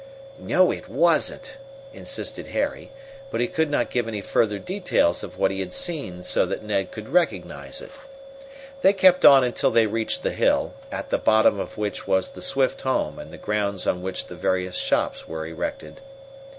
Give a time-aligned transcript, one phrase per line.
[0.39, 1.57] "No, it wasn't!"
[1.93, 2.91] insisted Harry,
[3.29, 6.63] but he could not give any further details of what he had seen so that
[6.63, 7.91] Ned could recognize it.
[8.81, 12.41] They kept on until they reached the hill, at the bottom of which was the
[12.41, 16.01] Swift home and the grounds on which the various shops were erected.